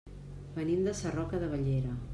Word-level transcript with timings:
Venim 0.55 0.81
de 0.89 0.95
Sarroca 1.01 1.43
de 1.45 1.51
Bellera. 1.57 1.99